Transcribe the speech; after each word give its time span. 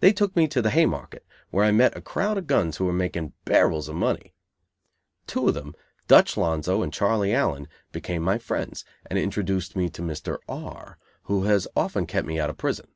They 0.00 0.12
took 0.12 0.36
me 0.36 0.46
to 0.48 0.60
the 0.60 0.68
Haymarket, 0.68 1.24
where 1.50 1.64
I 1.64 1.72
met 1.72 1.96
a 1.96 2.02
crowd 2.02 2.36
of 2.36 2.46
guns 2.46 2.76
who 2.76 2.84
were 2.84 2.92
making 2.92 3.32
barrels 3.46 3.88
of 3.88 3.94
money. 3.96 4.34
Two 5.26 5.48
of 5.48 5.54
them, 5.54 5.74
Dutch 6.06 6.36
Lonzo 6.36 6.82
and 6.82 6.92
Charlie 6.92 7.32
Allen, 7.32 7.66
became 7.90 8.22
my 8.22 8.36
friends, 8.36 8.84
and 9.06 9.18
introduced 9.18 9.74
me 9.74 9.88
to 9.88 10.02
Mr. 10.02 10.36
R, 10.50 10.98
who 11.22 11.44
has 11.44 11.66
often 11.74 12.04
kept 12.06 12.26
me 12.28 12.38
out 12.38 12.50
of 12.50 12.58
prison. 12.58 12.88